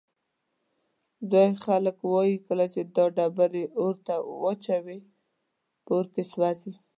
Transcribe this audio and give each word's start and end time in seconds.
ځایی 1.31 1.53
خلک 1.65 1.97
وایي 2.11 2.35
کله 2.47 2.65
چې 2.73 2.81
دا 2.95 3.05
ډبرې 3.15 3.65
اور 3.79 3.95
ته 4.05 4.15
واچوې 4.41 4.99
په 5.85 5.91
اور 5.95 6.05
کې 6.13 6.23
سوځي. 6.31 6.73